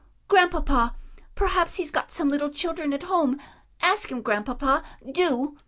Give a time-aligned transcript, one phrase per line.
[0.27, 0.95] "Grandpapa,
[1.35, 3.39] perhaps he's got some little children at home;
[3.83, 4.81] ask him, Grandpapa,
[5.11, 5.55] do."